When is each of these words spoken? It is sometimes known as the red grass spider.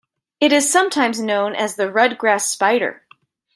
It 0.39 0.51
is 0.51 0.67
sometimes 0.71 1.21
known 1.21 1.53
as 1.53 1.75
the 1.75 1.91
red 1.91 2.17
grass 2.17 2.47
spider. 2.49 3.03